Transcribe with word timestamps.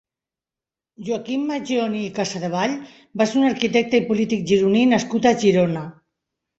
Joaquim 1.09 1.43
Maggioni 1.51 2.01
i 2.07 2.15
Casadevall 2.17 2.75
va 3.23 3.31
ser 3.35 3.39
un 3.45 3.53
arquitecte 3.53 4.03
i 4.05 4.09
polític 4.11 4.51
gironí 4.55 4.85
nascut 4.99 5.33
a 5.35 5.39
Girona. 5.49 5.91